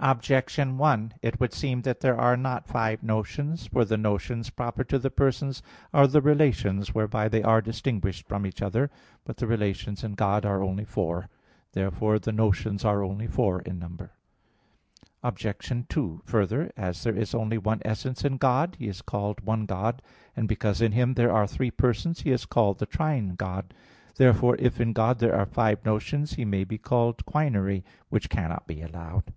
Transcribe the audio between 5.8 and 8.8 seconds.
are the relations whereby they are distinguished from each